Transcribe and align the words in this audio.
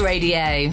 Radio. 0.00 0.72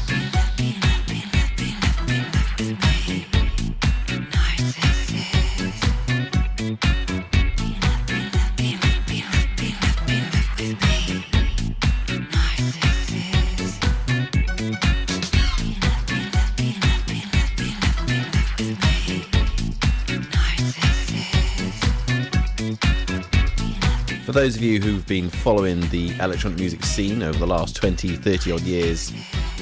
For 24.31 24.39
those 24.39 24.55
of 24.55 24.61
you 24.61 24.79
who've 24.79 25.05
been 25.07 25.29
following 25.29 25.81
the 25.89 26.17
electronic 26.21 26.57
music 26.57 26.85
scene 26.85 27.21
over 27.21 27.37
the 27.37 27.45
last 27.45 27.75
20, 27.75 28.15
30 28.15 28.53
odd 28.53 28.61
years, 28.61 29.11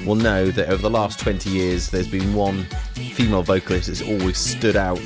will 0.05 0.13
know 0.13 0.51
that 0.51 0.69
over 0.69 0.83
the 0.83 0.89
last 0.91 1.19
20 1.19 1.49
years 1.49 1.89
there's 1.89 2.07
been 2.07 2.35
one 2.35 2.65
female 2.93 3.41
vocalist 3.41 3.87
that's 3.87 4.03
always 4.03 4.37
stood 4.37 4.75
out, 4.75 5.01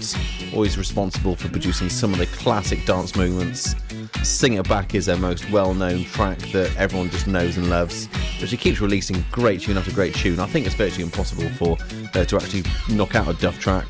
always 0.54 0.78
responsible 0.78 1.38
for 1.38 1.48
producing 1.48 1.88
some 1.88 2.12
of 2.12 2.20
the 2.20 2.26
classic 2.26 2.86
dance 2.86 3.16
movements. 3.16 3.74
Sing 4.22 4.56
It 4.56 4.68
Back 4.68 4.96
is 4.96 5.06
her 5.06 5.16
most 5.16 5.50
well 5.50 5.74
known 5.74 6.04
track 6.04 6.40
that 6.52 6.76
everyone 6.76 7.10
just 7.10 7.28
knows 7.28 7.56
and 7.56 7.70
loves. 7.70 8.10
But 8.42 8.50
she 8.50 8.58
keeps 8.58 8.82
releasing 8.82 9.24
great 9.32 9.62
tune 9.62 9.78
after 9.78 9.94
great 9.94 10.14
tune. 10.14 10.42
I 10.42 10.46
think 10.46 10.66
it's 10.66 10.76
virtually 10.76 11.06
impossible 11.06 11.48
for 11.52 11.78
her 12.14 12.26
to 12.26 12.36
actually 12.36 12.64
knock 12.90 13.16
out 13.16 13.30
a 13.30 13.34
Duff 13.36 13.58
track. 13.62 13.88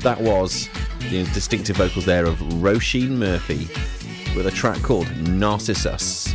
That 0.00 0.20
was 0.20 0.68
the 0.98 1.24
distinctive 1.32 1.76
vocals 1.76 2.04
there 2.04 2.26
of 2.26 2.36
Roisin 2.40 3.12
Murphy 3.12 3.68
with 4.34 4.46
a 4.46 4.50
track 4.50 4.82
called 4.82 5.08
Narcissus, 5.28 6.34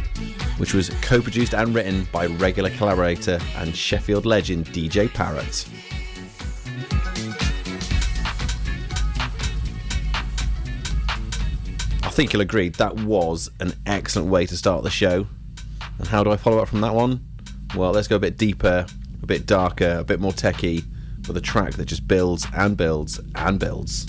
which 0.57 0.73
was 0.73 0.89
co 1.01 1.21
produced 1.21 1.53
and 1.53 1.75
written 1.75 2.07
by 2.11 2.27
regular 2.27 2.69
collaborator 2.71 3.39
and 3.57 3.75
Sheffield 3.75 4.25
legend 4.25 4.67
DJ 4.67 5.13
Parrot. 5.13 5.67
I 12.03 12.09
think 12.09 12.33
you'll 12.33 12.41
agree 12.41 12.69
that 12.69 12.95
was 12.95 13.49
an 13.59 13.73
excellent 13.85 14.29
way 14.29 14.45
to 14.45 14.57
start 14.57 14.83
the 14.83 14.89
show. 14.89 15.27
And 15.97 16.07
how 16.07 16.23
do 16.23 16.31
I 16.31 16.37
follow 16.37 16.59
up 16.59 16.69
from 16.69 16.81
that 16.81 16.93
one? 16.93 17.25
Well, 17.75 17.91
let's 17.91 18.07
go 18.07 18.15
a 18.15 18.19
bit 18.19 18.37
deeper, 18.37 18.85
a 19.21 19.25
bit 19.25 19.45
darker, 19.45 19.97
a 19.99 20.03
bit 20.03 20.19
more 20.19 20.31
techie, 20.31 20.83
with 21.27 21.37
a 21.37 21.41
track 21.41 21.73
that 21.73 21.85
just 21.85 22.07
builds 22.07 22.47
and 22.55 22.75
builds 22.75 23.19
and 23.35 23.59
builds. 23.59 24.07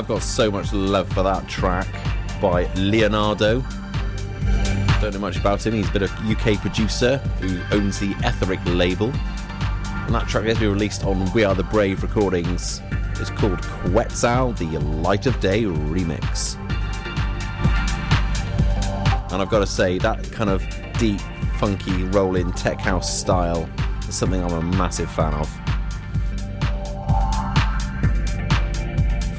I've 0.00 0.08
got 0.08 0.22
so 0.22 0.50
much 0.50 0.72
love 0.72 1.12
for 1.12 1.22
that 1.22 1.46
track 1.46 1.86
by 2.40 2.72
Leonardo. 2.72 3.62
Don't 4.98 5.12
know 5.12 5.18
much 5.18 5.36
about 5.36 5.66
him. 5.66 5.74
He's 5.74 5.90
a 5.90 5.92
bit 5.92 6.00
of 6.00 6.10
UK 6.24 6.58
producer 6.58 7.18
who 7.38 7.60
owns 7.76 8.00
the 8.00 8.14
Etheric 8.24 8.60
label. 8.64 9.12
And 9.12 10.14
that 10.14 10.26
track 10.26 10.46
has 10.46 10.58
been 10.58 10.72
released 10.72 11.04
on 11.04 11.30
We 11.34 11.44
Are 11.44 11.54
the 11.54 11.64
Brave 11.64 12.02
Recordings. 12.02 12.80
It's 13.16 13.28
called 13.28 13.60
Quetzal, 13.60 14.54
the 14.54 14.78
Light 14.78 15.26
of 15.26 15.38
Day 15.38 15.64
remix. 15.64 16.56
And 19.30 19.42
I've 19.42 19.50
got 19.50 19.58
to 19.58 19.66
say, 19.66 19.98
that 19.98 20.32
kind 20.32 20.48
of 20.48 20.64
deep, 20.98 21.20
funky, 21.58 22.04
rolling 22.04 22.52
tech 22.52 22.80
house 22.80 23.20
style 23.20 23.68
is 24.08 24.14
something 24.14 24.42
I'm 24.42 24.54
a 24.54 24.62
massive 24.62 25.10
fan 25.10 25.34
of. 25.34 25.59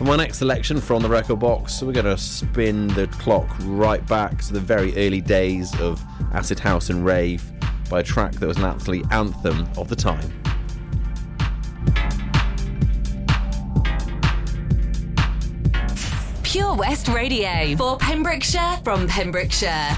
For 0.02 0.08
my 0.08 0.16
next 0.16 0.40
selection 0.40 0.82
from 0.82 1.04
the 1.04 1.10
record 1.10 1.36
box, 1.36 1.84
we're 1.84 1.92
going 1.92 2.08
to 2.08 2.18
spin 2.18 2.88
the 2.88 3.06
clock 3.20 3.48
right 3.60 4.04
back 4.08 4.42
to 4.46 4.52
the 4.52 4.60
very 4.60 4.98
early 4.98 5.22
days 5.22 5.80
of 5.80 6.04
acid 6.34 6.58
house 6.58 6.90
and 6.90 7.06
rave 7.06 7.44
by 7.88 8.00
a 8.00 8.04
track 8.04 8.32
that 8.32 8.48
was 8.48 8.58
an 8.58 8.64
absolute 8.64 9.06
anthem 9.12 9.70
of 9.78 9.90
the 9.90 9.96
time. 9.96 10.28
Pure 16.42 16.78
West 16.78 17.08
Radio 17.08 17.76
for 17.76 17.96
Pembrokeshire 18.00 18.80
from 18.84 19.08
Pembrokeshire. 19.08 19.96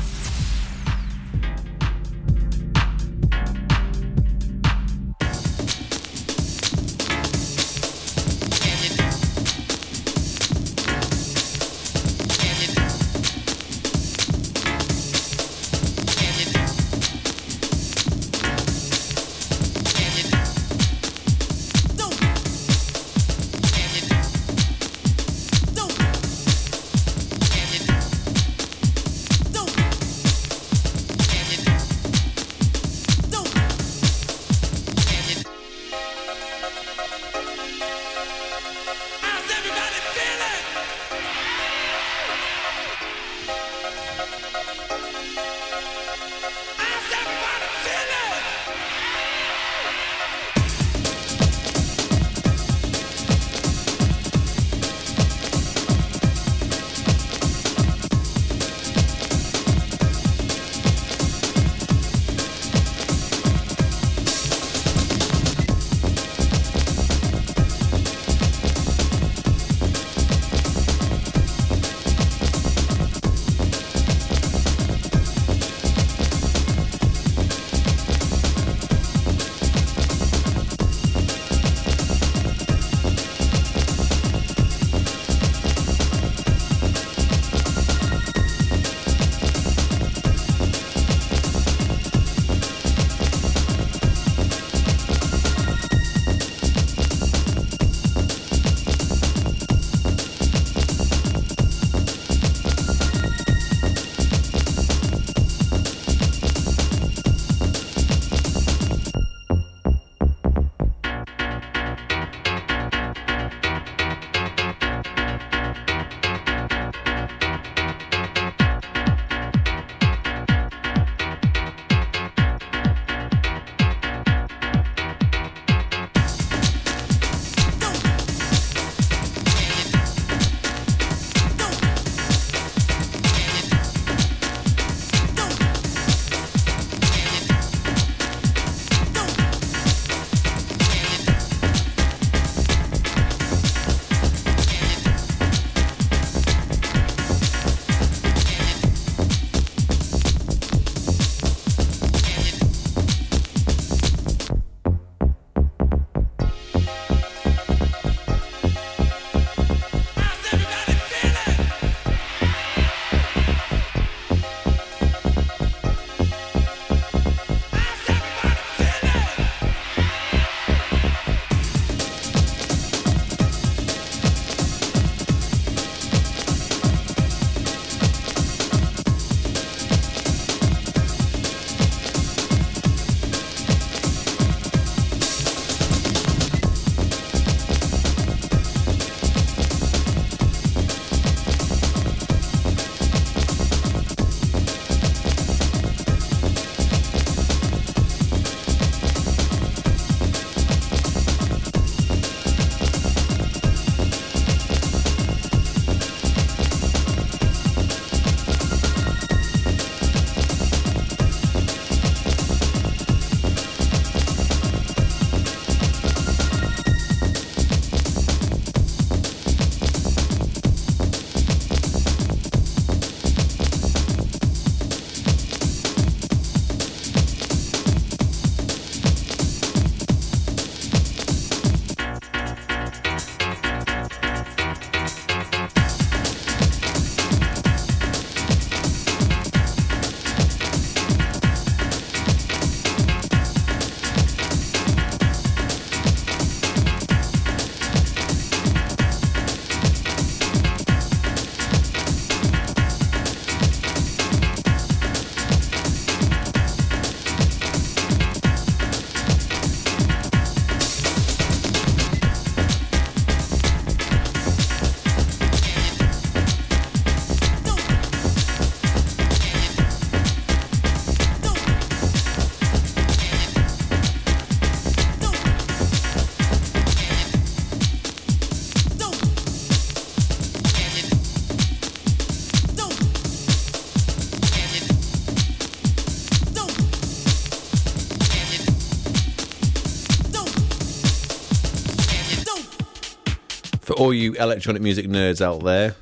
All 294.04 294.14
you 294.14 294.34
electronic 294.34 294.82
music 294.82 295.06
nerds 295.06 295.40
out 295.40 295.64
there, 295.64 295.96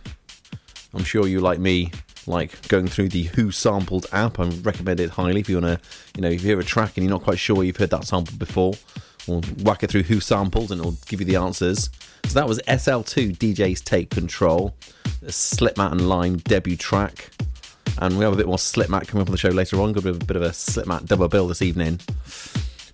I'm 0.96 1.04
sure 1.04 1.28
you 1.28 1.40
like 1.40 1.60
me 1.60 1.92
like 2.26 2.68
going 2.68 2.88
through 2.88 3.10
the 3.10 3.26
Who 3.36 3.52
Sampled 3.52 4.08
app. 4.12 4.40
I 4.40 4.46
recommend 4.64 5.00
it 5.00 5.12
highly 5.12 5.40
if 5.40 5.48
you 5.48 5.62
want 5.62 5.80
to, 5.80 5.88
you 6.16 6.22
know, 6.24 6.30
if 6.30 6.42
you 6.42 6.48
hear 6.48 6.60
a 6.60 6.64
track 6.64 6.98
and 6.98 7.04
you're 7.04 7.12
not 7.12 7.22
quite 7.22 7.38
sure 7.38 7.64
you've 7.64 7.78
heard 7.78 7.92
that 7.92 8.06
sample 8.06 8.36
before, 8.40 8.74
or 9.28 9.42
whack 9.62 9.84
it 9.84 9.92
through 9.92 10.02
Who 10.02 10.20
Sampled 10.20 10.72
and 10.72 10.80
it'll 10.82 10.98
give 11.06 11.20
you 11.20 11.28
the 11.28 11.36
answers. 11.36 11.92
So 12.26 12.34
that 12.34 12.48
was 12.48 12.58
SL2 12.62 13.38
DJs 13.38 13.84
Take 13.84 14.10
Control, 14.10 14.74
a 15.22 15.28
Slipmatt 15.28 15.92
and 15.92 16.10
Lime 16.10 16.38
debut 16.38 16.78
track. 16.78 17.30
And 18.00 18.18
we 18.18 18.24
have 18.24 18.34
a 18.34 18.36
bit 18.36 18.48
more 18.48 18.58
Slipmatt 18.58 19.10
coming 19.10 19.22
up 19.22 19.28
on 19.28 19.32
the 19.32 19.38
show 19.38 19.50
later 19.50 19.80
on. 19.80 19.94
Got 19.94 20.08
a 20.08 20.14
bit 20.14 20.38
of 20.38 20.42
a 20.42 20.50
Slipmatt 20.50 21.06
double 21.06 21.28
bill 21.28 21.48
this 21.48 21.62
evening. 21.62 22.00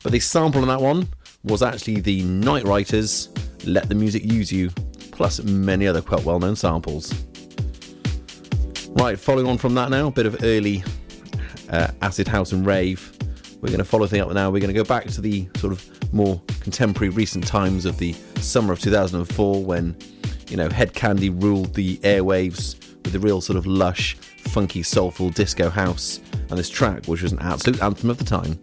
But 0.04 0.12
the 0.12 0.20
sample 0.20 0.64
on 0.64 0.68
that 0.68 0.82
one 0.82 1.08
was 1.46 1.64
actually 1.64 2.02
the 2.02 2.24
Night 2.24 2.66
Writers 2.66 3.30
Let 3.64 3.88
the 3.88 3.96
Music 3.96 4.30
Use 4.30 4.52
You, 4.52 4.70
plus 5.18 5.44
many 5.44 5.88
other 5.88 6.02
quite 6.02 6.24
well 6.24 6.40
known 6.40 6.56
samples. 6.56 7.14
Right, 8.90 9.20
following 9.20 9.48
on 9.48 9.58
from 9.58 9.74
that 9.74 9.90
now, 9.90 10.08
a 10.08 10.12
bit 10.12 10.28
of 10.28 10.44
early 10.44 10.84
uh, 11.70 11.90
acid 12.02 12.28
house 12.28 12.52
and 12.52 12.66
rave. 12.66 13.12
We're 13.60 13.70
going 13.70 13.80
to 13.80 13.86
follow 13.86 14.06
things 14.06 14.22
up 14.22 14.32
now. 14.32 14.52
We're 14.52 14.62
going 14.62 14.74
to 14.74 14.80
go 14.80 14.84
back 14.84 15.08
to 15.08 15.22
the 15.22 15.50
sort 15.58 15.74
of 15.74 16.14
more 16.14 16.40
contemporary 16.62 17.10
recent 17.10 17.46
times 17.46 17.86
of 17.86 17.98
the 17.98 18.14
summer 18.40 18.72
of 18.72 18.80
2004 18.80 19.64
when, 19.64 19.98
you 20.50 20.56
know, 20.56 20.70
Hed 20.70 20.94
Kandi 20.94 21.42
ruled 21.42 21.74
the 21.74 21.98
airwaves 21.98 22.80
with 23.04 23.12
the 23.12 23.20
real 23.20 23.42
sort 23.42 23.58
of 23.58 23.66
lush, 23.66 24.16
funky, 24.16 24.84
soulful 24.84 25.32
disco 25.32 25.70
house 25.70 26.22
and 26.50 26.60
this 26.60 26.70
track, 26.70 27.06
which 27.08 27.24
was 27.24 27.32
an 27.32 27.40
absolute 27.40 27.82
anthem 27.82 28.12
of 28.12 28.20
the 28.20 28.24
time. 28.24 28.60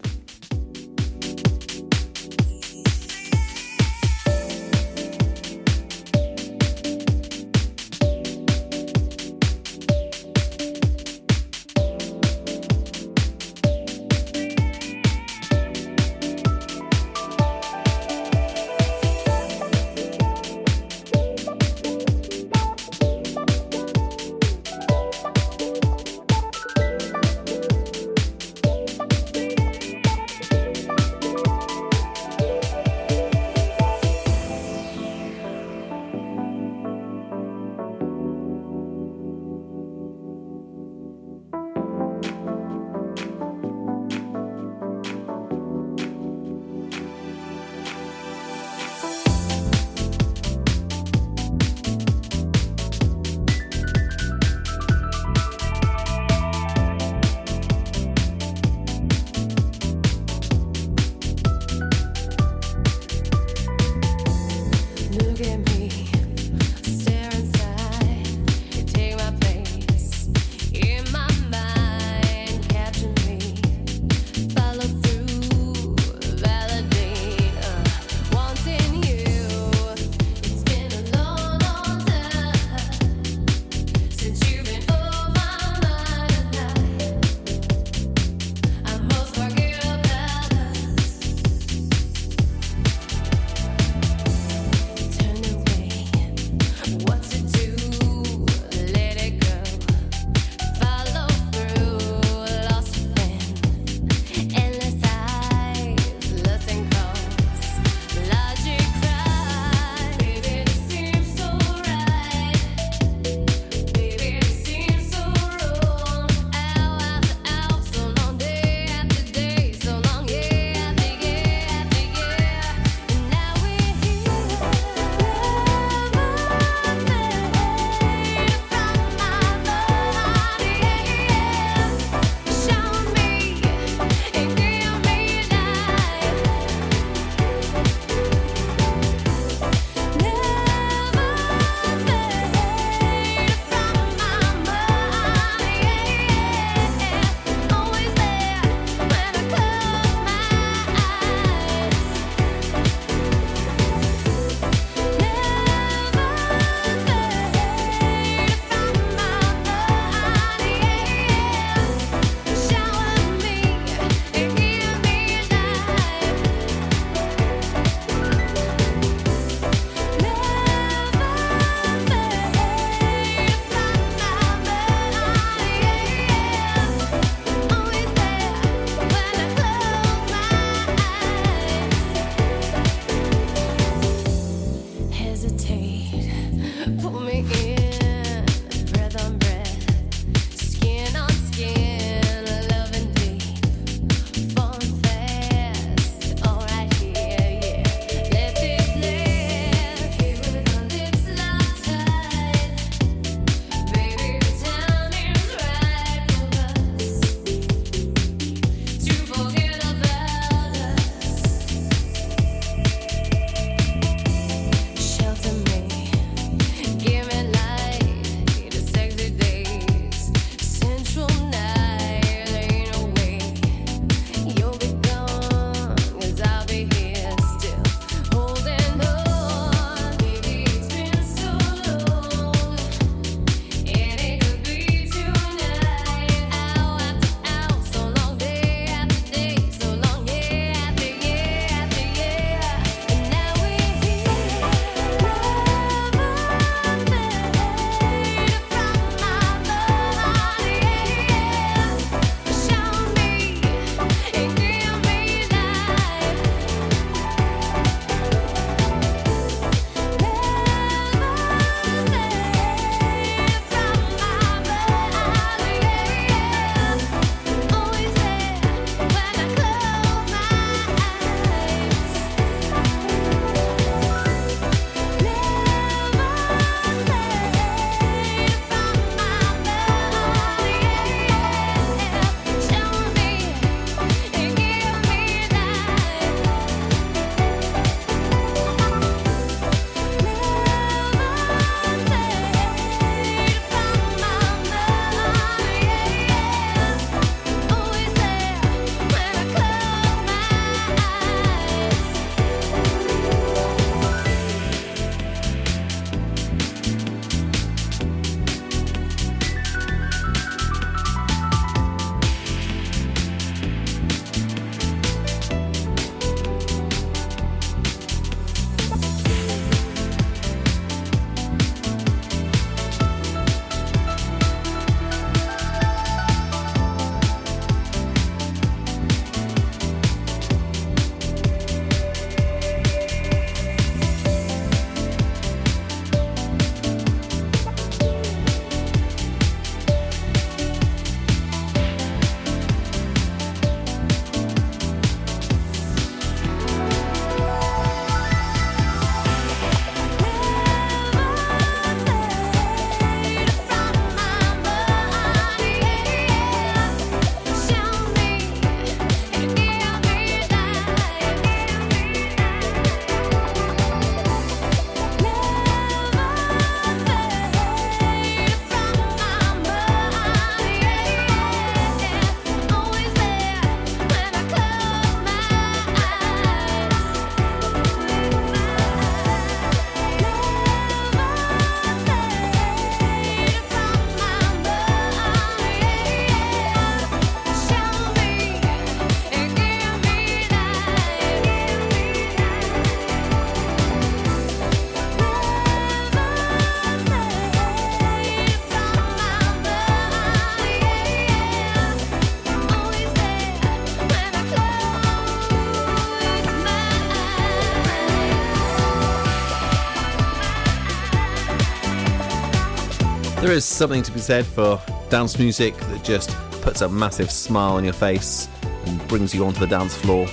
Is 413.55 413.64
something 413.64 414.03
to 414.03 414.11
be 414.11 414.19
said 414.19 414.45
for 414.45 414.83
dance 415.11 415.38
music 415.38 415.77
that 415.77 416.03
just 416.03 416.31
puts 416.61 416.81
a 416.81 416.88
massive 416.88 417.31
smile 417.31 417.75
on 417.75 417.85
your 417.85 417.93
face 417.93 418.49
and 418.85 419.07
brings 419.07 419.33
you 419.33 419.47
onto 419.47 419.61
the 419.61 419.67
dance 419.69 419.95
floor. 419.95 420.27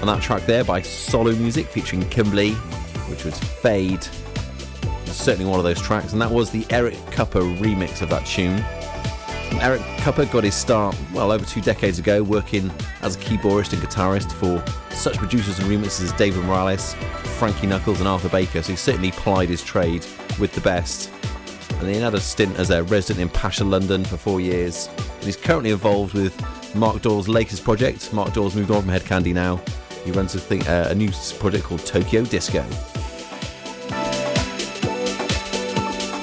And 0.00 0.08
that 0.08 0.22
track 0.22 0.46
there 0.46 0.64
by 0.64 0.80
Solu 0.80 1.38
Music 1.38 1.66
featuring 1.66 2.02
KimBlee, 2.04 2.54
which 3.10 3.26
was 3.26 3.38
Fade, 3.38 4.02
certainly 5.04 5.44
one 5.44 5.58
of 5.58 5.64
those 5.64 5.82
tracks, 5.82 6.14
and 6.14 6.22
that 6.22 6.30
was 6.30 6.50
the 6.50 6.64
Eric 6.70 6.94
Kupper 7.10 7.42
remix 7.58 8.00
of 8.00 8.08
that 8.08 8.24
tune. 8.24 8.64
Eric 9.60 9.82
Kupper 9.98 10.24
got 10.32 10.44
his 10.44 10.54
start, 10.54 10.96
well, 11.12 11.30
over 11.30 11.44
two 11.44 11.60
decades 11.60 11.98
ago, 11.98 12.22
working 12.22 12.70
as 13.02 13.16
a 13.16 13.18
keyboardist 13.18 13.74
and 13.74 13.82
guitarist 13.82 14.32
for 14.32 14.64
such 14.94 15.18
producers 15.18 15.58
and 15.58 15.68
remixers 15.68 16.04
as 16.04 16.12
David 16.14 16.42
Morales, 16.44 16.94
Frankie 17.38 17.66
Knuckles, 17.66 17.98
and 17.98 18.08
Arthur 18.08 18.30
Baker, 18.30 18.62
so 18.62 18.72
he 18.72 18.76
certainly 18.76 19.10
plied 19.10 19.50
his 19.50 19.62
trade 19.62 20.06
with 20.40 20.54
the 20.54 20.62
best. 20.62 21.10
And 21.84 21.94
he 21.94 22.00
had 22.00 22.14
a 22.14 22.20
stint 22.20 22.58
as 22.58 22.70
a 22.70 22.82
resident 22.84 23.20
in 23.20 23.28
Pacha, 23.28 23.62
London 23.62 24.06
for 24.06 24.16
four 24.16 24.40
years. 24.40 24.88
And 24.96 25.24
he's 25.24 25.36
currently 25.36 25.70
involved 25.70 26.14
with 26.14 26.34
Mark 26.74 27.02
Dawes' 27.02 27.28
latest 27.28 27.62
project. 27.62 28.10
Mark 28.10 28.32
Dawes 28.32 28.56
moved 28.56 28.70
on 28.70 28.80
from 28.80 28.90
Hed 28.90 29.02
Kandi 29.02 29.34
now. 29.34 29.60
He 30.02 30.10
runs 30.10 30.34
a, 30.34 30.38
thing, 30.38 30.66
uh, 30.66 30.88
a 30.90 30.94
new 30.94 31.10
project 31.38 31.64
called 31.64 31.84
Tokyo 31.84 32.24
Disco. 32.24 32.62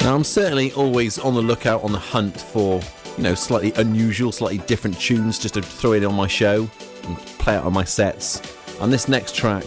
Now, 0.04 0.16
I'm 0.16 0.24
certainly 0.24 0.72
always 0.72 1.20
on 1.20 1.36
the 1.36 1.44
lookout 1.44 1.84
on 1.84 1.92
the 1.92 2.00
hunt 2.00 2.42
for, 2.42 2.82
you 3.18 3.24
know, 3.24 3.36
slightly 3.36 3.72
unusual, 3.74 4.32
slightly 4.32 4.66
different 4.66 5.00
tunes 5.00 5.38
just 5.38 5.54
to 5.54 5.62
throw 5.62 5.92
in 5.92 6.04
on 6.04 6.16
my 6.16 6.26
show 6.26 6.68
and 7.04 7.18
play 7.38 7.56
out 7.56 7.66
on 7.66 7.74
my 7.74 7.84
sets. 7.84 8.42
And 8.82 8.92
this 8.92 9.08
next 9.08 9.36
track, 9.36 9.66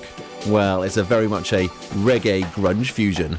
well, 0.48 0.82
it's 0.82 0.96
a 0.96 1.04
very 1.04 1.28
much 1.28 1.52
a 1.52 1.68
reggae 2.02 2.42
grunge 2.46 2.90
fusion. 2.90 3.38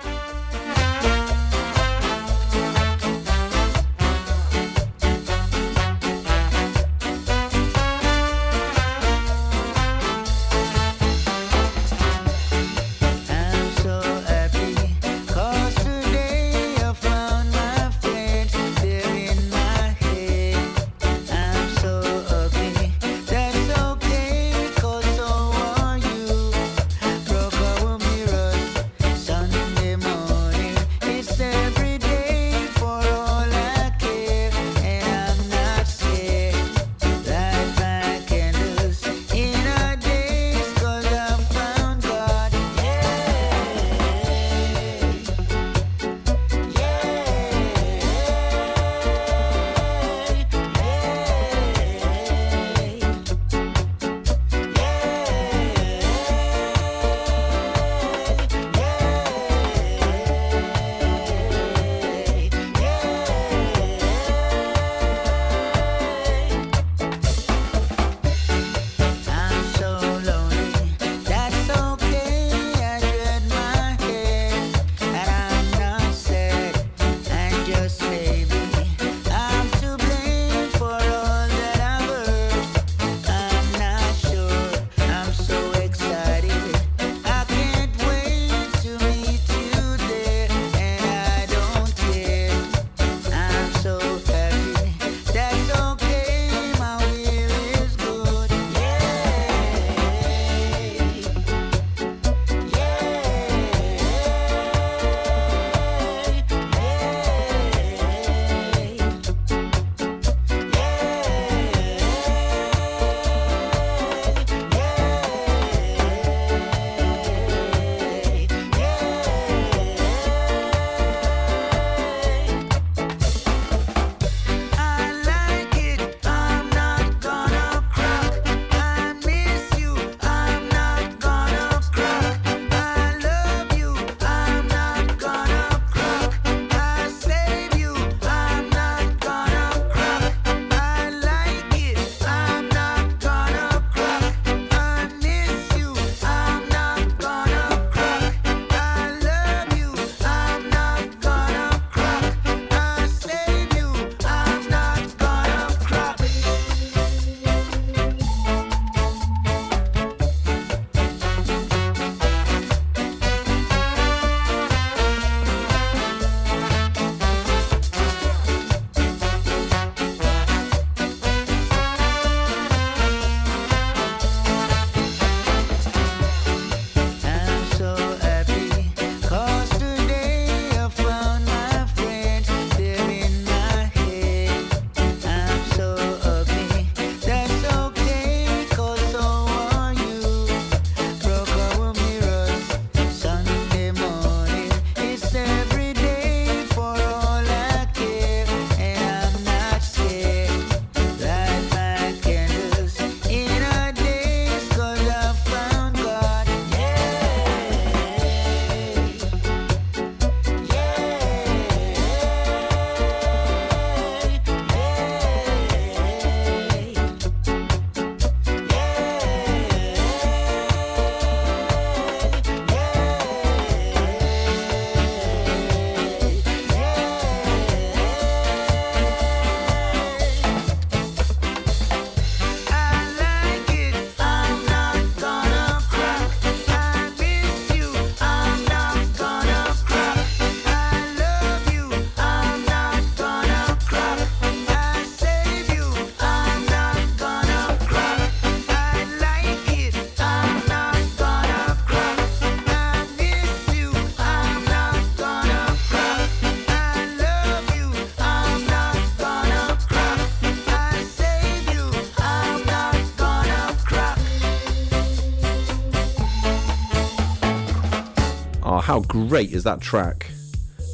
Great 269.11 269.51
is 269.51 269.65
that 269.65 269.81
track 269.81 270.31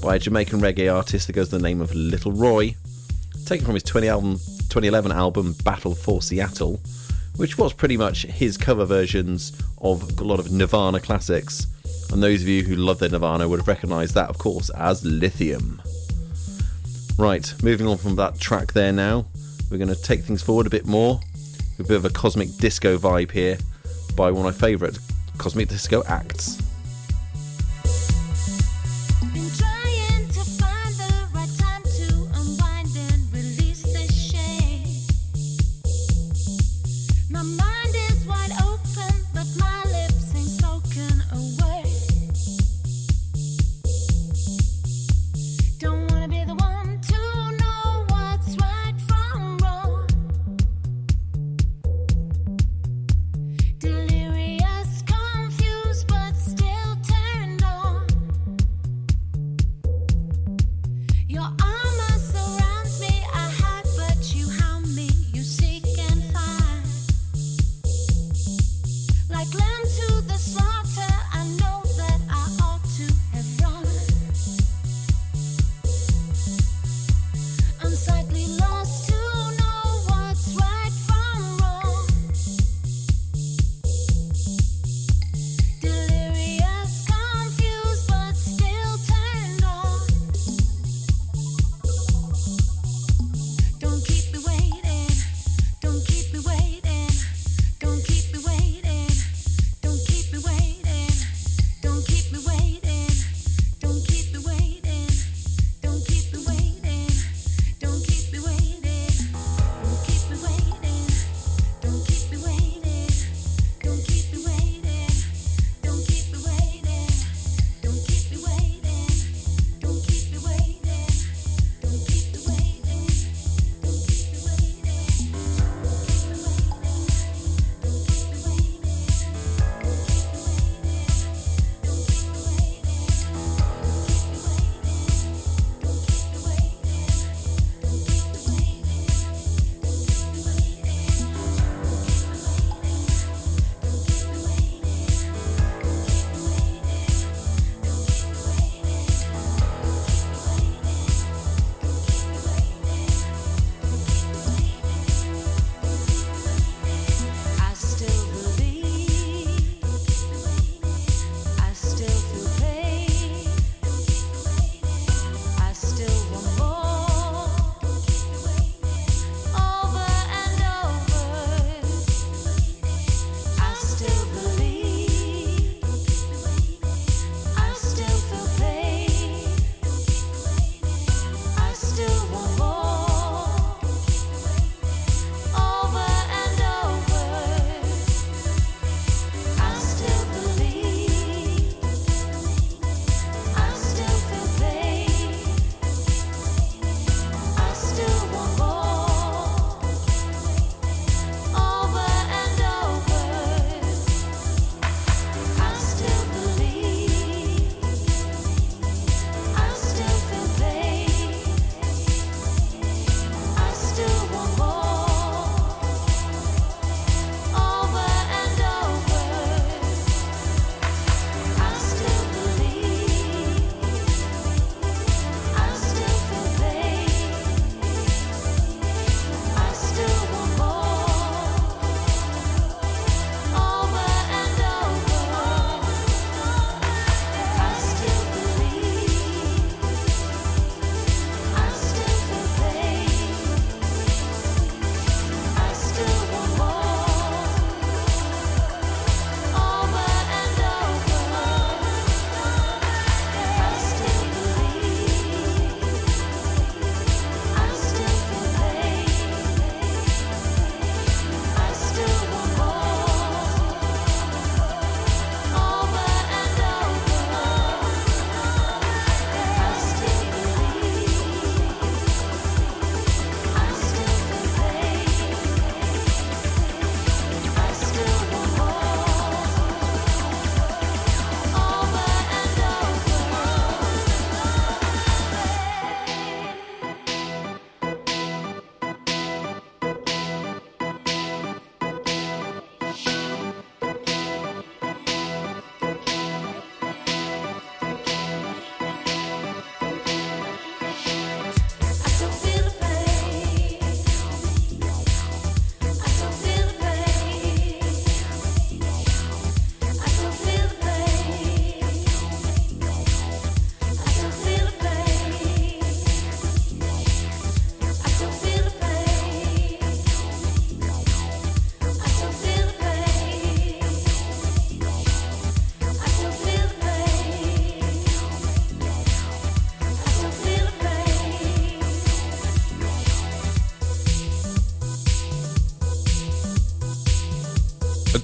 by 0.02 0.16
a 0.16 0.20
Jamaican 0.20 0.60
reggae 0.60 0.92
artist 0.92 1.28
that 1.28 1.34
goes 1.34 1.50
the 1.50 1.60
name 1.60 1.82
of 1.82 1.94
Little 1.94 2.32
Roy, 2.32 2.74
taken 3.46 3.64
from 3.64 3.76
his 3.76 3.84
20 3.84 4.08
album, 4.08 4.32
2011 4.70 5.12
album 5.12 5.54
Battle 5.64 5.94
for 5.94 6.20
Seattle, 6.20 6.82
which 7.36 7.60
was 7.60 7.74
pretty 7.74 7.96
much 7.96 8.24
his 8.24 8.58
cover 8.58 8.86
versions 8.86 9.54
of 9.78 10.20
a 10.20 10.24
lot 10.24 10.40
of 10.40 10.52
Nirvana 10.52 11.00
classics. 11.00 11.68
And 12.12 12.24
those 12.24 12.42
of 12.42 12.48
you 12.48 12.64
who 12.64 12.76
love 12.76 12.98
their 12.98 13.10
Nirvana 13.10 13.48
would 13.48 13.60
have 13.60 13.68
recognised 13.68 14.16
that, 14.16 14.32
of 14.32 14.40
course, 14.40 14.72
as 14.72 15.06
Lithium. 15.06 15.80
Right, 17.20 17.54
moving 17.62 17.86
on 17.86 18.00
from 18.00 18.16
that 18.16 18.40
track 18.40 18.74
there 18.74 18.92
now, 18.92 19.28
we're 19.70 19.78
going 19.78 19.94
to 19.94 20.02
take 20.02 20.24
things 20.24 20.42
forward 20.42 20.66
a 20.66 20.72
bit 20.72 20.88
more. 20.88 21.20
A 21.78 21.84
bit 21.84 21.98
of 21.98 22.06
a 22.06 22.10
cosmic 22.10 22.50
disco 22.58 22.98
vibe 22.98 23.30
here 23.30 23.60
by 24.16 24.32
one 24.32 24.48
of 24.48 24.56
my 24.56 24.60
favourite 24.60 24.98
cosmic 25.38 25.70
disco 25.70 26.02
acts. 26.08 26.58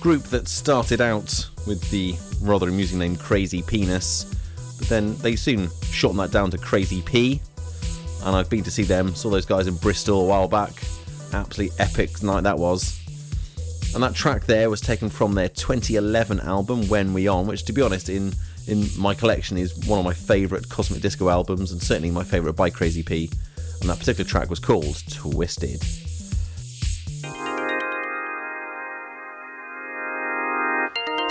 Group 0.03 0.23
that 0.23 0.49
started 0.49 0.99
out 0.99 1.49
with 1.65 1.89
the 1.89 2.13
rather 2.41 2.67
amusing 2.67 2.99
name 2.99 3.15
Crazy 3.15 3.61
Penis, 3.61 4.25
but 4.77 4.89
then 4.89 5.15
they 5.19 5.37
soon 5.37 5.69
shortened 5.81 6.19
that 6.19 6.29
down 6.29 6.51
to 6.51 6.57
Crazy 6.57 7.01
P. 7.01 7.41
And 8.25 8.35
I've 8.35 8.49
been 8.49 8.65
to 8.65 8.71
see 8.71 8.83
them, 8.83 9.15
saw 9.15 9.29
those 9.29 9.45
guys 9.45 9.65
in 9.65 9.75
Bristol 9.75 10.19
a 10.19 10.25
while 10.25 10.49
back. 10.49 10.73
Absolutely 11.31 11.73
epic 11.79 12.21
night 12.21 12.43
that 12.43 12.59
was. 12.59 12.99
And 13.93 14.03
that 14.03 14.13
track 14.13 14.43
there 14.43 14.69
was 14.69 14.81
taken 14.81 15.09
from 15.09 15.35
their 15.35 15.47
2011 15.47 16.41
album 16.41 16.85
When 16.89 17.13
We 17.13 17.29
On, 17.29 17.47
which 17.47 17.63
to 17.63 17.73
be 17.73 17.81
honest 17.81 18.09
in 18.09 18.33
in 18.67 18.85
my 18.97 19.13
collection 19.13 19.57
is 19.57 19.73
one 19.87 19.99
of 19.99 20.05
my 20.05 20.13
favourite 20.13 20.67
Cosmic 20.67 21.01
Disco 21.01 21.29
albums 21.29 21.71
and 21.71 21.81
certainly 21.81 22.11
my 22.11 22.25
favourite 22.25 22.57
by 22.57 22.69
Crazy 22.69 23.03
P. 23.03 23.31
And 23.79 23.89
that 23.89 23.99
particular 23.99 24.29
track 24.29 24.49
was 24.49 24.59
called 24.59 25.01
Twisted. 25.09 25.81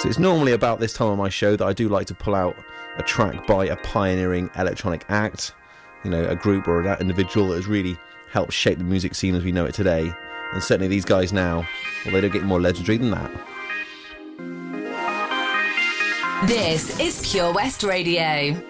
So 0.03 0.09
it's 0.09 0.19
normally 0.19 0.51
about 0.51 0.81
this 0.81 0.93
time 0.93 1.11
on 1.11 1.19
my 1.19 1.29
show 1.29 1.55
that 1.55 1.65
I 1.65 1.73
do 1.73 1.89
like 1.89 2.09
to 2.09 2.15
pull 2.15 2.35
out 2.35 2.57
a 2.99 3.05
track 3.05 3.47
by 3.47 3.67
a 3.67 3.77
pioneering 3.77 4.51
electronic 4.57 5.05
act, 5.09 5.55
you 6.03 6.11
know, 6.11 6.25
a 6.27 6.35
group 6.35 6.67
or 6.67 6.81
an 6.81 7.01
individual 7.01 7.51
that 7.51 7.55
has 7.55 7.69
really 7.69 7.97
helped 8.29 8.53
shape 8.53 8.79
the 8.79 8.85
music 8.85 9.15
scene 9.15 9.37
as 9.37 9.45
we 9.45 9.53
know 9.53 9.65
it 9.65 9.75
today. 9.75 10.13
And 10.55 10.61
certainly 10.61 10.89
these 10.89 11.05
guys 11.05 11.33
now, 11.33 11.65
well, 12.05 12.15
they 12.15 12.21
don't 12.21 12.33
get 12.33 12.43
more 12.43 12.61
legendary 12.61 12.99
than 12.99 13.13
that. 13.13 13.31
This 16.49 16.99
is 16.99 17.31
Pure 17.31 17.53
West 17.53 17.85
Radio. 17.85 18.61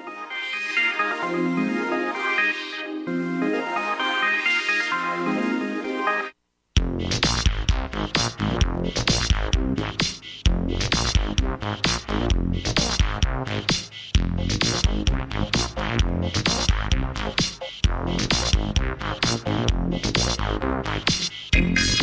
Thank 15.33 15.57
you. 21.57 22.02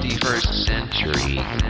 21st 0.00 0.64
century. 0.64 1.69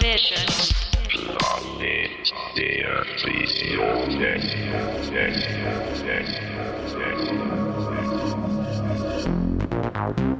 Visions. 0.00 0.74
Planet 1.08 2.32
der 2.56 3.06
Visionen. 3.24 4.42
A 9.92 10.36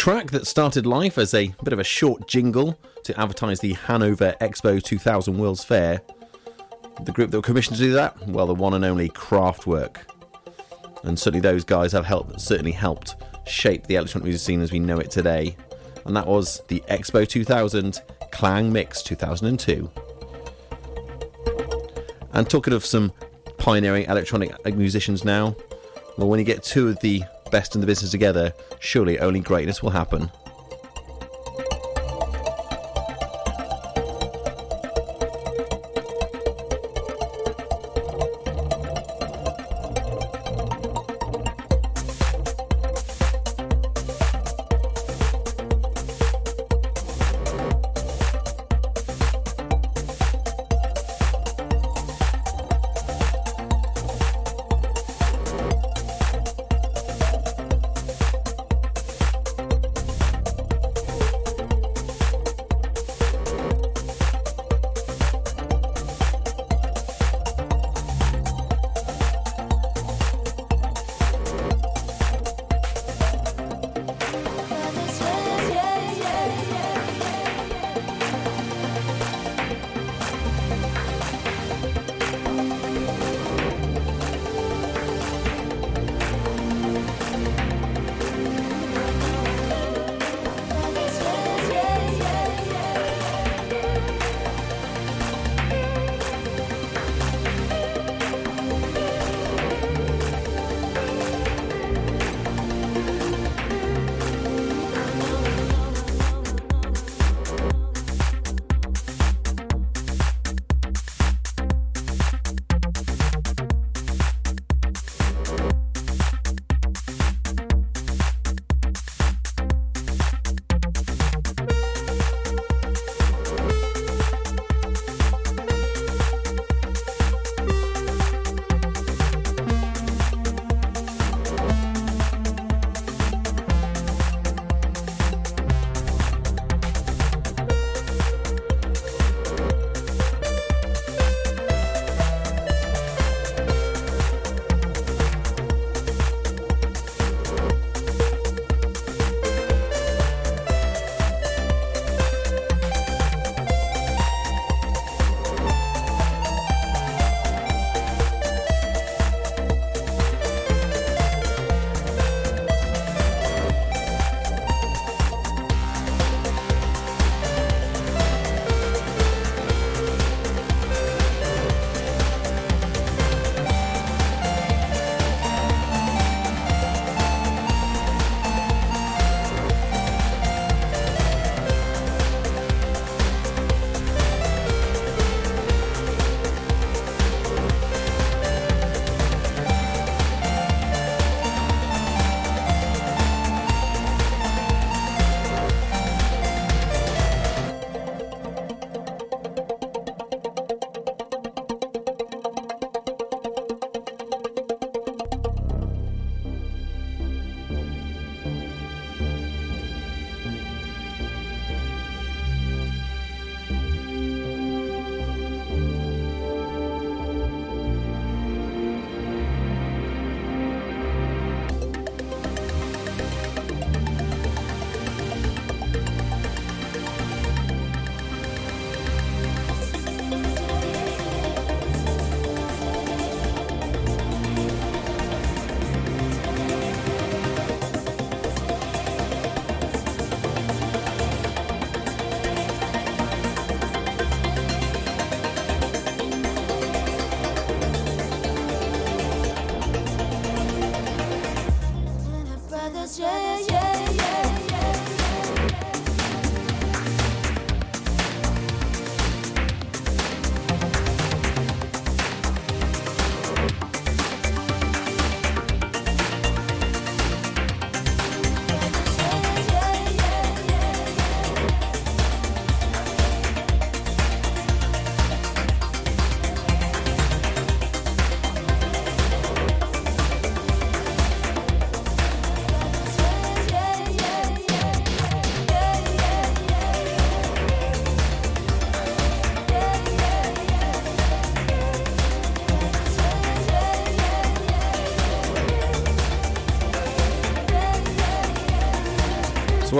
track 0.00 0.30
that 0.30 0.46
started 0.46 0.86
life 0.86 1.18
as 1.18 1.34
a 1.34 1.54
bit 1.62 1.74
of 1.74 1.78
a 1.78 1.84
short 1.84 2.26
jingle 2.26 2.80
to 3.04 3.20
advertise 3.20 3.60
the 3.60 3.74
Hanover 3.74 4.34
Expo 4.40 4.82
2000 4.82 5.36
World's 5.36 5.62
Fair. 5.62 6.00
The 7.04 7.12
group 7.12 7.30
that 7.30 7.36
were 7.36 7.42
commissioned 7.42 7.76
to 7.76 7.82
do 7.82 7.92
that, 7.92 8.18
well, 8.26 8.46
the 8.46 8.54
one 8.54 8.72
and 8.72 8.82
only 8.82 9.10
Kraftwerk. 9.10 9.98
And 11.02 11.18
certainly 11.18 11.40
those 11.40 11.64
guys 11.64 11.92
have 11.92 12.06
helped, 12.06 12.40
certainly 12.40 12.72
helped 12.72 13.16
shape 13.46 13.88
the 13.88 13.96
electronic 13.96 14.24
music 14.24 14.40
scene 14.40 14.62
as 14.62 14.72
we 14.72 14.78
know 14.78 14.96
it 14.96 15.10
today. 15.10 15.54
And 16.06 16.16
that 16.16 16.26
was 16.26 16.62
the 16.68 16.82
Expo 16.88 17.28
2000 17.28 18.00
Klang 18.32 18.72
Mix 18.72 19.02
2002. 19.02 19.90
And 22.32 22.48
talking 22.48 22.72
of 22.72 22.86
some 22.86 23.12
pioneering 23.58 24.06
electronic 24.06 24.74
musicians 24.74 25.26
now, 25.26 25.54
well, 26.16 26.30
when 26.30 26.38
you 26.38 26.46
get 26.46 26.62
two 26.62 26.88
of 26.88 26.98
the 27.00 27.22
best 27.50 27.74
in 27.74 27.80
the 27.80 27.86
business 27.86 28.10
together, 28.10 28.52
surely 28.78 29.18
only 29.18 29.40
greatness 29.40 29.82
will 29.82 29.90
happen. 29.90 30.30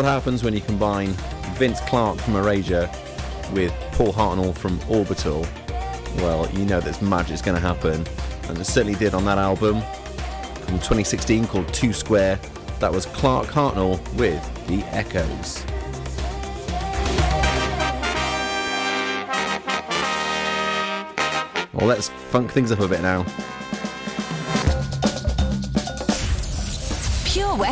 What 0.00 0.08
happens 0.08 0.42
when 0.42 0.54
you 0.54 0.62
combine 0.62 1.08
Vince 1.58 1.78
Clarke 1.82 2.16
from 2.20 2.34
Erasure 2.34 2.90
with 3.52 3.70
Paul 3.92 4.14
Hartnoll 4.14 4.56
from 4.56 4.80
Orbital? 4.88 5.46
Well, 6.16 6.50
you 6.52 6.64
know 6.64 6.80
that 6.80 7.02
magic's 7.02 7.42
going 7.42 7.56
to 7.56 7.60
happen, 7.60 8.06
and 8.48 8.56
it 8.56 8.64
certainly 8.64 8.98
did 8.98 9.12
on 9.12 9.26
that 9.26 9.36
album 9.36 9.82
from 10.62 10.78
2016 10.78 11.46
called 11.48 11.68
Two 11.74 11.92
Square. 11.92 12.40
That 12.78 12.90
was 12.90 13.04
Clarke 13.04 13.48
Hartnoll 13.48 13.98
with 14.14 14.42
The 14.68 14.82
Echoes. 14.84 15.66
Well, 21.74 21.86
let's 21.86 22.08
funk 22.08 22.52
things 22.52 22.72
up 22.72 22.80
a 22.80 22.88
bit 22.88 23.02
now. 23.02 23.26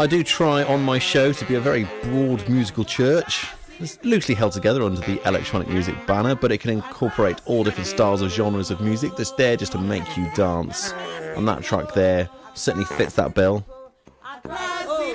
I 0.00 0.06
do 0.06 0.24
try 0.24 0.62
on 0.64 0.82
my 0.82 0.98
show 0.98 1.30
to 1.30 1.44
be 1.44 1.56
a 1.56 1.60
very 1.60 1.84
broad 2.04 2.48
musical 2.48 2.86
church. 2.86 3.46
It's 3.80 4.02
loosely 4.02 4.34
held 4.34 4.52
together 4.52 4.82
under 4.82 4.98
the 5.02 5.20
electronic 5.28 5.68
music 5.68 5.94
banner, 6.06 6.34
but 6.34 6.50
it 6.50 6.56
can 6.56 6.70
incorporate 6.70 7.42
all 7.44 7.64
different 7.64 7.86
styles 7.86 8.22
of 8.22 8.32
genres 8.32 8.70
of 8.70 8.80
music 8.80 9.14
that's 9.14 9.32
there 9.32 9.58
just 9.58 9.72
to 9.72 9.78
make 9.78 10.16
you 10.16 10.26
dance. 10.34 10.92
And 11.36 11.46
that 11.46 11.62
track 11.62 11.92
there 11.92 12.30
certainly 12.54 12.86
fits 12.86 13.16
that 13.16 13.34
bill. 13.34 13.62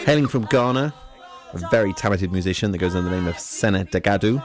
Hailing 0.06 0.28
from 0.28 0.46
Ghana, 0.46 0.94
a 1.54 1.58
very 1.72 1.92
talented 1.92 2.32
musician 2.32 2.72
that 2.72 2.78
goes 2.78 2.94
under 2.94 3.10
the 3.10 3.16
name 3.16 3.28
of 3.28 3.40
Sena 3.40 3.86
Dagadu. 3.86 4.44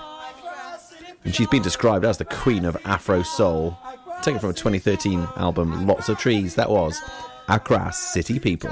And 1.23 1.35
she's 1.35 1.49
been 1.49 1.61
described 1.61 2.07
as 2.07 2.17
the 2.17 2.25
queen 2.25 2.65
of 2.65 2.79
Afro 2.87 3.23
Soul. 3.23 3.77
Taken 4.23 4.41
from 4.41 4.49
a 4.49 4.55
2013 4.55 5.21
album, 5.37 5.87
Lots 5.87 6.09
of 6.09 6.17
Trees, 6.17 6.55
that 6.55 6.71
was 6.71 6.99
Accra 7.47 7.93
City 7.93 8.39
People. 8.39 8.71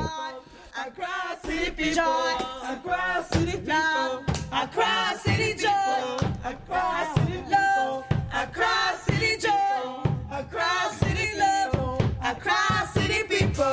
City 1.45 1.95
joy, 1.95 2.35
Accra 2.65 3.25
City 3.33 3.61
love, 3.67 4.25
Accra 4.53 5.19
City 5.19 5.55
joy, 5.55 6.17
Accra 6.45 7.09
City 7.15 7.43
love, 7.51 8.05
Accra 8.33 8.99
City 9.05 9.37
joy, 9.39 10.03
Accra 10.31 10.91
City 10.99 11.39
love, 11.39 12.03
Accra 12.23 12.89
City 12.93 13.23
people. 13.25 13.65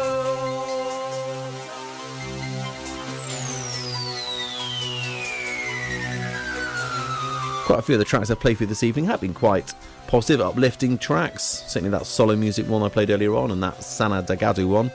Quite 7.66 7.80
a 7.80 7.82
few 7.82 7.95
of 7.95 7.99
the 7.99 8.05
tracks 8.05 8.30
I 8.30 8.36
played 8.36 8.59
you 8.59 8.68
this 8.68 8.84
evening 8.84 9.05
have 9.05 9.22
been 9.22 9.34
quite 9.34 9.74
positive, 10.07 10.45
uplifting 10.45 10.97
tracks. 10.97 11.63
Certainly 11.68 11.89
that 11.91 12.03
Solu 12.03 12.38
Music 12.38 12.68
one 12.68 12.84
I 12.84 12.89
played 12.89 13.09
earlier 13.09 13.36
on 13.36 13.51
and 13.51 13.63
that 13.63 13.84
Sena 13.84 14.22
Dagadu 14.22 14.68
one. 14.68 14.91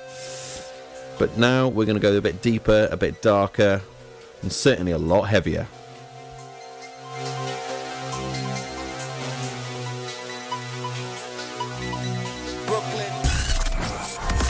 But 1.20 1.36
now 1.36 1.68
we're 1.68 1.84
going 1.84 1.98
to 1.98 2.00
go 2.00 2.16
a 2.16 2.20
bit 2.22 2.40
deeper, 2.40 2.88
a 2.90 2.96
bit 2.96 3.20
darker, 3.20 3.82
and 4.40 4.50
certainly 4.50 4.92
a 4.92 4.96
lot 4.96 5.24
heavier. 5.24 5.68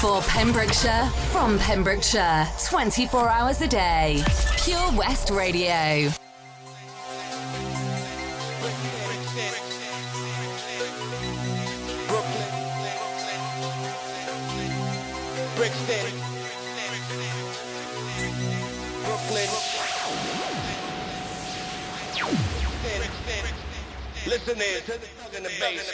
For 0.00 0.22
Pembrokeshire, 0.22 1.10
from 1.32 1.58
Pembrokeshire, 1.58 2.46
24 2.68 3.28
hours 3.28 3.60
a 3.62 3.66
day. 3.66 4.22
Pure 4.62 4.92
West 4.92 5.30
Radio. 5.30 6.08
To 24.45 24.55
the 24.55 25.36
and 25.36 25.45
the. 25.45 25.51
Bass. 25.61 25.93